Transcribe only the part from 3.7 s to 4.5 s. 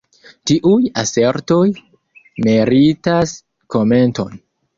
komenton.